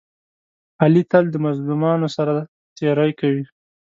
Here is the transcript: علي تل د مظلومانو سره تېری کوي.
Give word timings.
علي 0.81 1.03
تل 1.11 1.25
د 1.31 1.35
مظلومانو 1.45 2.07
سره 2.15 2.33
تېری 2.77 3.11
کوي. 3.19 3.45